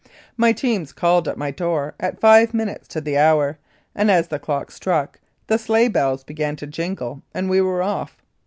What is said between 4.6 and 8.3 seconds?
struck, the sleigh bells began to jingle and we were off.